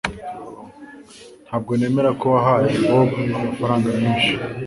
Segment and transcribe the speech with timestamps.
[1.45, 4.31] Ntabwo nemera ko wahaye Bobo amafaranga menshi